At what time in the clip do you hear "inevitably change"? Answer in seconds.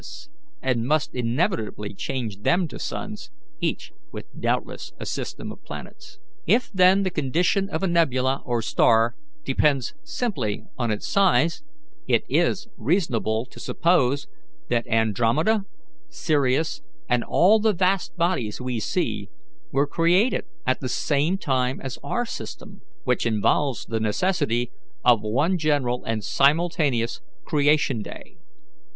1.13-2.39